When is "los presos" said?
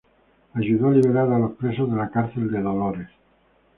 1.37-1.87